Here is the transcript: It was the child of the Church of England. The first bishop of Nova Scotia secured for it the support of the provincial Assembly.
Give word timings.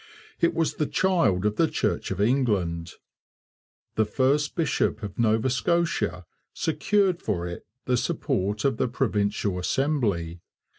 It 0.39 0.55
was 0.55 0.77
the 0.77 0.87
child 0.87 1.45
of 1.45 1.57
the 1.57 1.67
Church 1.67 2.09
of 2.09 2.19
England. 2.19 2.93
The 3.93 4.03
first 4.05 4.55
bishop 4.55 5.03
of 5.03 5.19
Nova 5.19 5.47
Scotia 5.51 6.25
secured 6.55 7.21
for 7.21 7.45
it 7.45 7.67
the 7.85 7.97
support 7.97 8.65
of 8.65 8.77
the 8.77 8.87
provincial 8.87 9.59
Assembly. 9.59 10.41